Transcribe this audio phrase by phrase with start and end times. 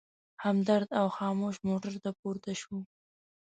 [0.43, 2.79] همدرد او خاموش موټر ته پورته شوو.